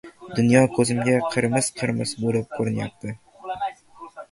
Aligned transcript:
«Dunyo 0.37 0.61
ko‘zimga 0.77 1.17
qirmiz-qirmiz 1.35 2.15
bo‘lib 2.25 2.51
ko‘rinayapti». 2.57 3.17